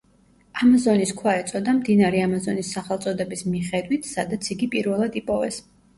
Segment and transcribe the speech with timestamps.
[0.61, 5.63] ამაზონის ქვა ეწოდა მდინარე ამაზონის სახელწოდების მიხედვით, სადაც იგი პირველად იპოვეს.